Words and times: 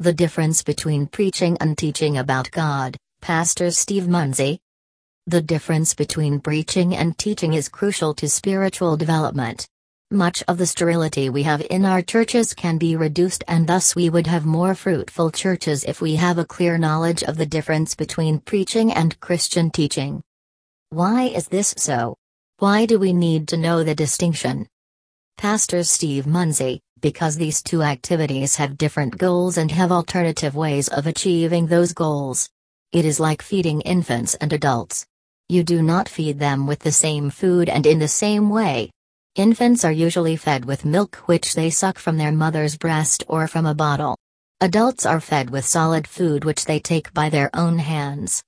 The 0.00 0.14
difference 0.14 0.62
between 0.62 1.08
preaching 1.08 1.58
and 1.60 1.76
teaching 1.76 2.16
about 2.16 2.50
God, 2.52 2.96
Pastor 3.20 3.70
Steve 3.70 4.08
Munsey. 4.08 4.58
The 5.26 5.42
difference 5.42 5.92
between 5.92 6.40
preaching 6.40 6.96
and 6.96 7.18
teaching 7.18 7.52
is 7.52 7.68
crucial 7.68 8.14
to 8.14 8.26
spiritual 8.26 8.96
development. 8.96 9.68
Much 10.10 10.42
of 10.48 10.56
the 10.56 10.64
sterility 10.64 11.28
we 11.28 11.42
have 11.42 11.60
in 11.68 11.84
our 11.84 12.00
churches 12.00 12.54
can 12.54 12.78
be 12.78 12.96
reduced, 12.96 13.44
and 13.46 13.66
thus 13.66 13.94
we 13.94 14.08
would 14.08 14.26
have 14.26 14.46
more 14.46 14.74
fruitful 14.74 15.30
churches 15.32 15.84
if 15.84 16.00
we 16.00 16.14
have 16.16 16.38
a 16.38 16.46
clear 16.46 16.78
knowledge 16.78 17.22
of 17.22 17.36
the 17.36 17.44
difference 17.44 17.94
between 17.94 18.40
preaching 18.40 18.90
and 18.90 19.20
Christian 19.20 19.68
teaching. 19.68 20.22
Why 20.88 21.24
is 21.24 21.48
this 21.48 21.74
so? 21.76 22.16
Why 22.56 22.86
do 22.86 22.98
we 22.98 23.12
need 23.12 23.48
to 23.48 23.58
know 23.58 23.84
the 23.84 23.94
distinction? 23.94 24.66
Pastor 25.36 25.84
Steve 25.84 26.26
Munsey, 26.26 26.80
because 27.00 27.36
these 27.36 27.62
two 27.62 27.82
activities 27.82 28.56
have 28.56 28.78
different 28.78 29.18
goals 29.18 29.56
and 29.56 29.70
have 29.70 29.90
alternative 29.90 30.54
ways 30.54 30.88
of 30.88 31.06
achieving 31.06 31.66
those 31.66 31.92
goals. 31.92 32.48
It 32.92 33.04
is 33.04 33.20
like 33.20 33.42
feeding 33.42 33.80
infants 33.82 34.34
and 34.34 34.52
adults. 34.52 35.06
You 35.48 35.64
do 35.64 35.82
not 35.82 36.08
feed 36.08 36.38
them 36.38 36.66
with 36.66 36.80
the 36.80 36.92
same 36.92 37.30
food 37.30 37.68
and 37.68 37.86
in 37.86 37.98
the 37.98 38.08
same 38.08 38.50
way. 38.50 38.90
Infants 39.36 39.84
are 39.84 39.92
usually 39.92 40.36
fed 40.36 40.64
with 40.64 40.84
milk 40.84 41.16
which 41.26 41.54
they 41.54 41.70
suck 41.70 41.98
from 41.98 42.18
their 42.18 42.32
mother's 42.32 42.76
breast 42.76 43.24
or 43.28 43.46
from 43.46 43.66
a 43.66 43.74
bottle. 43.74 44.16
Adults 44.60 45.06
are 45.06 45.20
fed 45.20 45.50
with 45.50 45.64
solid 45.64 46.06
food 46.06 46.44
which 46.44 46.64
they 46.64 46.80
take 46.80 47.14
by 47.14 47.30
their 47.30 47.48
own 47.54 47.78
hands. 47.78 48.42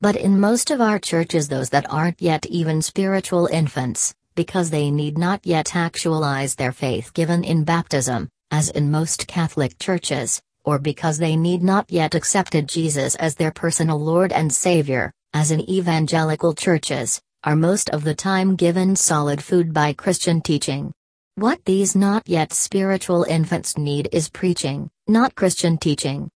But 0.00 0.16
in 0.16 0.38
most 0.38 0.70
of 0.70 0.80
our 0.80 0.98
churches, 0.98 1.48
those 1.48 1.70
that 1.70 1.90
aren't 1.90 2.20
yet 2.20 2.46
even 2.46 2.82
spiritual 2.82 3.46
infants, 3.46 4.14
because 4.38 4.70
they 4.70 4.88
need 4.88 5.18
not 5.18 5.44
yet 5.44 5.74
actualize 5.74 6.54
their 6.54 6.70
faith 6.70 7.12
given 7.12 7.42
in 7.42 7.64
baptism, 7.64 8.28
as 8.52 8.70
in 8.70 8.88
most 8.88 9.26
Catholic 9.26 9.76
churches, 9.80 10.40
or 10.64 10.78
because 10.78 11.18
they 11.18 11.34
need 11.34 11.60
not 11.60 11.90
yet 11.90 12.14
accepted 12.14 12.68
Jesus 12.68 13.16
as 13.16 13.34
their 13.34 13.50
personal 13.50 13.98
Lord 13.98 14.30
and 14.30 14.52
Savior, 14.52 15.12
as 15.34 15.50
in 15.50 15.68
evangelical 15.68 16.54
churches, 16.54 17.20
are 17.42 17.56
most 17.56 17.90
of 17.90 18.04
the 18.04 18.14
time 18.14 18.54
given 18.54 18.94
solid 18.94 19.42
food 19.42 19.74
by 19.74 19.92
Christian 19.92 20.40
teaching. 20.40 20.92
What 21.34 21.64
these 21.64 21.96
not 21.96 22.22
yet 22.28 22.52
spiritual 22.52 23.24
infants 23.24 23.76
need 23.76 24.08
is 24.12 24.28
preaching, 24.28 24.88
not 25.08 25.34
Christian 25.34 25.78
teaching. 25.78 26.30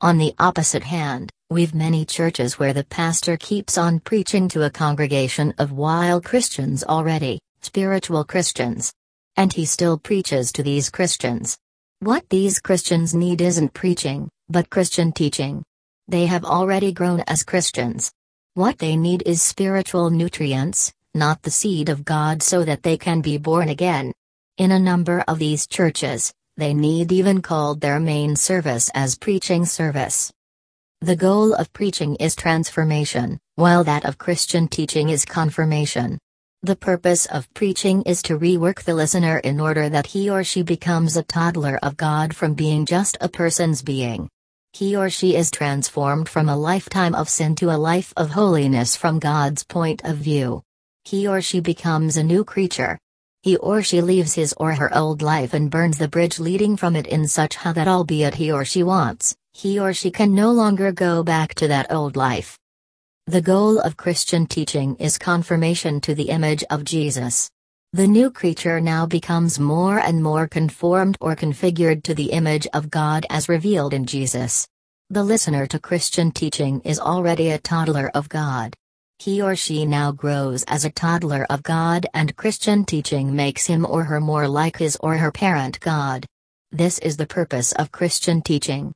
On 0.00 0.16
the 0.16 0.32
opposite 0.38 0.84
hand, 0.84 1.30
we've 1.48 1.74
many 1.74 2.04
churches 2.04 2.58
where 2.58 2.72
the 2.72 2.84
pastor 2.84 3.36
keeps 3.36 3.78
on 3.78 4.00
preaching 4.00 4.48
to 4.48 4.64
a 4.64 4.70
congregation 4.70 5.54
of 5.58 5.70
wild 5.70 6.24
Christians 6.24 6.82
already, 6.82 7.38
spiritual 7.60 8.24
Christians. 8.24 8.92
And 9.36 9.52
he 9.52 9.64
still 9.64 9.96
preaches 9.96 10.50
to 10.52 10.64
these 10.64 10.90
Christians. 10.90 11.56
What 12.00 12.28
these 12.30 12.58
Christians 12.58 13.14
need 13.14 13.40
isn't 13.40 13.74
preaching, 13.74 14.28
but 14.48 14.70
Christian 14.70 15.12
teaching. 15.12 15.62
They 16.08 16.26
have 16.26 16.44
already 16.44 16.92
grown 16.92 17.22
as 17.28 17.44
Christians. 17.44 18.10
What 18.54 18.78
they 18.78 18.96
need 18.96 19.22
is 19.24 19.40
spiritual 19.40 20.10
nutrients, 20.10 20.92
not 21.14 21.42
the 21.42 21.50
seed 21.50 21.88
of 21.88 22.04
God 22.04 22.42
so 22.42 22.64
that 22.64 22.82
they 22.82 22.96
can 22.96 23.20
be 23.20 23.38
born 23.38 23.68
again. 23.68 24.12
In 24.58 24.72
a 24.72 24.80
number 24.80 25.22
of 25.28 25.38
these 25.38 25.66
churches, 25.68 26.32
they 26.56 26.74
need 26.74 27.12
even 27.12 27.40
called 27.40 27.80
their 27.80 28.00
main 28.00 28.34
service 28.34 28.90
as 28.94 29.16
preaching 29.16 29.64
service. 29.64 30.32
The 31.02 31.14
goal 31.14 31.52
of 31.52 31.72
preaching 31.74 32.16
is 32.16 32.34
transformation, 32.34 33.38
while 33.56 33.84
that 33.84 34.06
of 34.06 34.16
Christian 34.16 34.66
teaching 34.66 35.10
is 35.10 35.26
confirmation. 35.26 36.18
The 36.62 36.74
purpose 36.74 37.26
of 37.26 37.52
preaching 37.52 38.00
is 38.02 38.22
to 38.22 38.38
rework 38.38 38.82
the 38.82 38.94
listener 38.94 39.38
in 39.40 39.60
order 39.60 39.90
that 39.90 40.06
he 40.06 40.30
or 40.30 40.42
she 40.42 40.62
becomes 40.62 41.14
a 41.14 41.22
toddler 41.22 41.78
of 41.82 41.98
God 41.98 42.34
from 42.34 42.54
being 42.54 42.86
just 42.86 43.18
a 43.20 43.28
person's 43.28 43.82
being. 43.82 44.30
He 44.72 44.96
or 44.96 45.10
she 45.10 45.36
is 45.36 45.50
transformed 45.50 46.30
from 46.30 46.48
a 46.48 46.56
lifetime 46.56 47.14
of 47.14 47.28
sin 47.28 47.56
to 47.56 47.70
a 47.70 47.76
life 47.76 48.14
of 48.16 48.30
holiness 48.30 48.96
from 48.96 49.18
God's 49.18 49.64
point 49.64 50.00
of 50.02 50.16
view. 50.16 50.62
He 51.04 51.28
or 51.28 51.42
she 51.42 51.60
becomes 51.60 52.16
a 52.16 52.24
new 52.24 52.42
creature, 52.42 52.98
he 53.46 53.56
or 53.58 53.80
she 53.80 54.00
leaves 54.00 54.34
his 54.34 54.52
or 54.56 54.74
her 54.74 54.92
old 54.92 55.22
life 55.22 55.54
and 55.54 55.70
burns 55.70 55.98
the 55.98 56.08
bridge 56.08 56.40
leading 56.40 56.76
from 56.76 56.96
it 56.96 57.06
in 57.06 57.28
such 57.28 57.54
how 57.54 57.72
that 57.74 57.86
albeit 57.86 58.34
he 58.34 58.50
or 58.50 58.64
she 58.64 58.82
wants, 58.82 59.36
he 59.56 59.78
or 59.78 59.94
she 59.94 60.10
can 60.10 60.34
no 60.34 60.52
longer 60.52 60.92
go 60.92 61.22
back 61.22 61.54
to 61.54 61.66
that 61.66 61.90
old 61.90 62.14
life. 62.14 62.58
The 63.26 63.40
goal 63.40 63.78
of 63.80 63.96
Christian 63.96 64.46
teaching 64.46 64.96
is 64.96 65.16
confirmation 65.16 65.98
to 66.02 66.14
the 66.14 66.28
image 66.28 66.62
of 66.68 66.84
Jesus. 66.84 67.50
The 67.94 68.06
new 68.06 68.30
creature 68.30 68.82
now 68.82 69.06
becomes 69.06 69.58
more 69.58 69.98
and 69.98 70.22
more 70.22 70.46
conformed 70.46 71.16
or 71.22 71.34
configured 71.34 72.02
to 72.02 72.14
the 72.14 72.32
image 72.32 72.66
of 72.74 72.90
God 72.90 73.24
as 73.30 73.48
revealed 73.48 73.94
in 73.94 74.04
Jesus. 74.04 74.68
The 75.08 75.24
listener 75.24 75.66
to 75.68 75.78
Christian 75.78 76.32
teaching 76.32 76.82
is 76.82 77.00
already 77.00 77.48
a 77.48 77.58
toddler 77.58 78.10
of 78.12 78.28
God. 78.28 78.74
He 79.18 79.40
or 79.40 79.56
she 79.56 79.86
now 79.86 80.12
grows 80.12 80.64
as 80.64 80.84
a 80.84 80.90
toddler 80.90 81.46
of 81.48 81.62
God, 81.62 82.04
and 82.12 82.36
Christian 82.36 82.84
teaching 82.84 83.34
makes 83.34 83.64
him 83.64 83.86
or 83.88 84.04
her 84.04 84.20
more 84.20 84.48
like 84.48 84.76
his 84.76 84.98
or 85.00 85.16
her 85.16 85.32
parent 85.32 85.80
God. 85.80 86.26
This 86.70 86.98
is 86.98 87.16
the 87.16 87.26
purpose 87.26 87.72
of 87.72 87.90
Christian 87.90 88.42
teaching. 88.42 88.92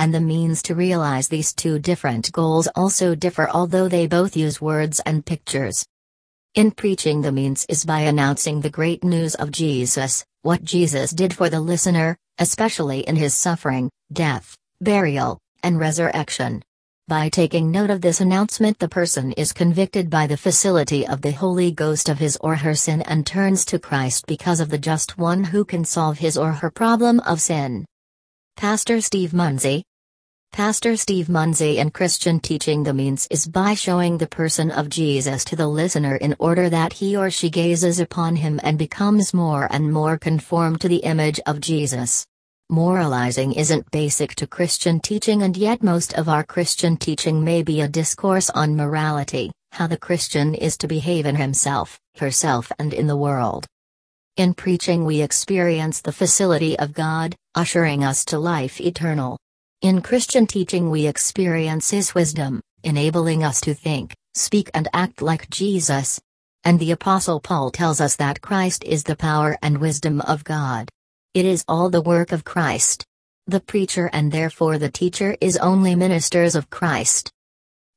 And 0.00 0.14
the 0.14 0.20
means 0.20 0.62
to 0.62 0.74
realize 0.74 1.28
these 1.28 1.52
two 1.52 1.78
different 1.78 2.32
goals 2.32 2.66
also 2.74 3.14
differ, 3.14 3.50
although 3.50 3.86
they 3.86 4.06
both 4.06 4.34
use 4.34 4.58
words 4.58 4.98
and 5.04 5.26
pictures. 5.26 5.84
In 6.54 6.70
preaching, 6.70 7.20
the 7.20 7.30
means 7.30 7.66
is 7.68 7.84
by 7.84 8.00
announcing 8.00 8.62
the 8.62 8.70
great 8.70 9.04
news 9.04 9.34
of 9.34 9.50
Jesus, 9.50 10.24
what 10.40 10.64
Jesus 10.64 11.10
did 11.10 11.34
for 11.34 11.50
the 11.50 11.60
listener, 11.60 12.16
especially 12.38 13.00
in 13.00 13.14
his 13.14 13.34
suffering, 13.34 13.90
death, 14.10 14.56
burial, 14.80 15.38
and 15.62 15.78
resurrection. 15.78 16.62
By 17.06 17.28
taking 17.28 17.70
note 17.70 17.90
of 17.90 18.00
this 18.00 18.22
announcement, 18.22 18.78
the 18.78 18.88
person 18.88 19.32
is 19.32 19.52
convicted 19.52 20.08
by 20.08 20.26
the 20.26 20.38
facility 20.38 21.06
of 21.06 21.20
the 21.20 21.32
Holy 21.32 21.72
Ghost 21.72 22.08
of 22.08 22.18
his 22.18 22.38
or 22.40 22.56
her 22.56 22.74
sin 22.74 23.02
and 23.02 23.26
turns 23.26 23.66
to 23.66 23.78
Christ 23.78 24.26
because 24.26 24.60
of 24.60 24.70
the 24.70 24.78
just 24.78 25.18
one 25.18 25.44
who 25.44 25.62
can 25.62 25.84
solve 25.84 26.20
his 26.20 26.38
or 26.38 26.52
her 26.52 26.70
problem 26.70 27.20
of 27.20 27.42
sin. 27.42 27.84
Pastor 28.56 29.02
Steve 29.02 29.34
Munsey 29.34 29.84
Pastor 30.52 30.96
Steve 30.96 31.28
Munsey 31.28 31.78
and 31.78 31.94
Christian 31.94 32.40
teaching 32.40 32.82
the 32.82 32.92
means 32.92 33.28
is 33.30 33.46
by 33.46 33.74
showing 33.74 34.18
the 34.18 34.26
person 34.26 34.72
of 34.72 34.88
Jesus 34.88 35.44
to 35.44 35.54
the 35.54 35.68
listener 35.68 36.16
in 36.16 36.34
order 36.40 36.68
that 36.68 36.92
he 36.94 37.16
or 37.16 37.30
she 37.30 37.48
gazes 37.48 38.00
upon 38.00 38.34
him 38.34 38.58
and 38.64 38.76
becomes 38.76 39.32
more 39.32 39.68
and 39.70 39.92
more 39.92 40.18
conformed 40.18 40.80
to 40.80 40.88
the 40.88 40.96
image 40.96 41.38
of 41.46 41.60
Jesus. 41.60 42.26
Moralizing 42.68 43.52
isn't 43.52 43.90
basic 43.92 44.34
to 44.34 44.46
Christian 44.46 44.98
teaching, 44.98 45.42
and 45.42 45.56
yet 45.56 45.84
most 45.84 46.14
of 46.14 46.28
our 46.28 46.42
Christian 46.42 46.96
teaching 46.96 47.44
may 47.44 47.62
be 47.62 47.80
a 47.80 47.88
discourse 47.88 48.50
on 48.50 48.76
morality, 48.76 49.52
how 49.70 49.86
the 49.86 49.96
Christian 49.96 50.56
is 50.56 50.76
to 50.78 50.88
behave 50.88 51.26
in 51.26 51.36
himself, 51.36 51.98
herself, 52.18 52.72
and 52.78 52.92
in 52.92 53.06
the 53.06 53.16
world. 53.16 53.66
In 54.36 54.54
preaching, 54.54 55.04
we 55.04 55.22
experience 55.22 56.00
the 56.00 56.12
facility 56.12 56.76
of 56.76 56.92
God, 56.92 57.36
ushering 57.54 58.02
us 58.02 58.24
to 58.26 58.38
life 58.38 58.80
eternal. 58.80 59.38
In 59.82 60.02
Christian 60.02 60.46
teaching, 60.46 60.90
we 60.90 61.06
experience 61.06 61.88
His 61.88 62.14
wisdom, 62.14 62.60
enabling 62.84 63.42
us 63.42 63.62
to 63.62 63.72
think, 63.72 64.14
speak, 64.34 64.70
and 64.74 64.86
act 64.92 65.22
like 65.22 65.48
Jesus. 65.48 66.20
And 66.64 66.78
the 66.78 66.90
Apostle 66.90 67.40
Paul 67.40 67.70
tells 67.70 67.98
us 67.98 68.16
that 68.16 68.42
Christ 68.42 68.84
is 68.84 69.04
the 69.04 69.16
power 69.16 69.56
and 69.62 69.78
wisdom 69.78 70.20
of 70.20 70.44
God. 70.44 70.90
It 71.32 71.46
is 71.46 71.64
all 71.66 71.88
the 71.88 72.02
work 72.02 72.30
of 72.30 72.44
Christ. 72.44 73.06
The 73.46 73.60
preacher 73.60 74.10
and 74.12 74.30
therefore 74.30 74.76
the 74.76 74.90
teacher 74.90 75.34
is 75.40 75.56
only 75.56 75.94
ministers 75.94 76.54
of 76.54 76.68
Christ. 76.68 77.32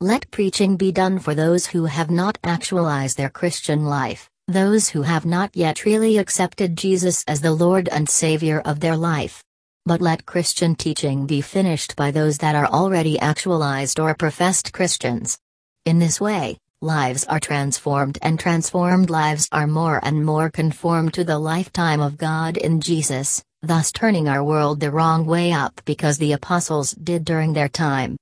Let 0.00 0.30
preaching 0.30 0.76
be 0.76 0.92
done 0.92 1.18
for 1.18 1.34
those 1.34 1.66
who 1.66 1.86
have 1.86 2.12
not 2.12 2.38
actualized 2.44 3.16
their 3.16 3.28
Christian 3.28 3.86
life, 3.86 4.30
those 4.46 4.90
who 4.90 5.02
have 5.02 5.26
not 5.26 5.56
yet 5.56 5.84
really 5.84 6.18
accepted 6.18 6.78
Jesus 6.78 7.24
as 7.26 7.40
the 7.40 7.50
Lord 7.50 7.88
and 7.88 8.08
Savior 8.08 8.60
of 8.60 8.78
their 8.78 8.96
life. 8.96 9.42
But 9.84 10.00
let 10.00 10.26
Christian 10.26 10.76
teaching 10.76 11.26
be 11.26 11.40
finished 11.40 11.96
by 11.96 12.12
those 12.12 12.38
that 12.38 12.54
are 12.54 12.66
already 12.66 13.18
actualized 13.18 13.98
or 13.98 14.14
professed 14.14 14.72
Christians. 14.72 15.40
In 15.84 15.98
this 15.98 16.20
way, 16.20 16.58
lives 16.80 17.24
are 17.24 17.40
transformed 17.40 18.16
and 18.22 18.38
transformed 18.38 19.10
lives 19.10 19.48
are 19.50 19.66
more 19.66 19.98
and 20.04 20.24
more 20.24 20.50
conformed 20.50 21.14
to 21.14 21.24
the 21.24 21.40
lifetime 21.40 22.00
of 22.00 22.16
God 22.16 22.56
in 22.56 22.80
Jesus, 22.80 23.42
thus 23.60 23.90
turning 23.90 24.28
our 24.28 24.44
world 24.44 24.78
the 24.78 24.92
wrong 24.92 25.26
way 25.26 25.50
up 25.50 25.80
because 25.84 26.16
the 26.18 26.30
apostles 26.30 26.92
did 26.92 27.24
during 27.24 27.52
their 27.52 27.68
time. 27.68 28.16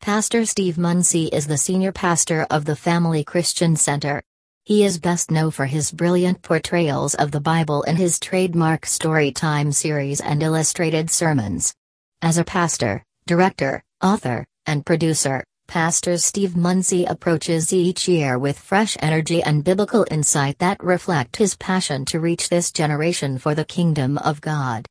Pastor 0.00 0.46
Steve 0.46 0.78
Munsey 0.78 1.26
is 1.26 1.46
the 1.46 1.58
senior 1.58 1.92
pastor 1.92 2.46
of 2.50 2.64
the 2.64 2.76
Family 2.76 3.22
Christian 3.22 3.76
Center. 3.76 4.22
He 4.66 4.82
is 4.82 4.98
best 4.98 5.30
known 5.30 5.52
for 5.52 5.66
his 5.66 5.92
brilliant 5.92 6.42
portrayals 6.42 7.14
of 7.14 7.30
the 7.30 7.38
Bible 7.38 7.84
in 7.84 7.94
his 7.94 8.18
trademark 8.18 8.84
Storytime 8.84 9.72
series 9.72 10.20
and 10.20 10.42
illustrated 10.42 11.08
sermons. 11.08 11.72
As 12.20 12.36
a 12.36 12.42
pastor, 12.42 13.04
director, 13.28 13.84
author, 14.02 14.44
and 14.66 14.84
producer, 14.84 15.44
Pastor 15.68 16.18
Steve 16.18 16.56
Munsey 16.56 17.04
approaches 17.04 17.72
each 17.72 18.08
year 18.08 18.40
with 18.40 18.58
fresh 18.58 18.96
energy 18.98 19.40
and 19.40 19.62
biblical 19.62 20.04
insight 20.10 20.58
that 20.58 20.82
reflect 20.82 21.36
his 21.36 21.54
passion 21.54 22.04
to 22.06 22.18
reach 22.18 22.48
this 22.48 22.72
generation 22.72 23.38
for 23.38 23.54
the 23.54 23.64
kingdom 23.64 24.18
of 24.18 24.40
God. 24.40 24.84